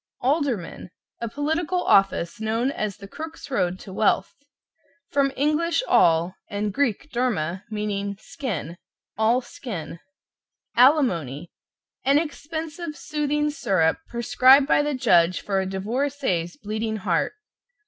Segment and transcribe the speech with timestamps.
[0.23, 4.33] =ALDERMAN= A political office known as the Crook's Road to Wealth.
[5.11, 5.61] From Eng.
[5.87, 8.77] all, and Greek derma, meaning skin
[9.15, 9.99] "all skin."
[10.75, 11.51] =ALIMONY=
[12.03, 17.33] An expensive soothing syrup, prescribed by the judge for a divorcee's bleeding heart.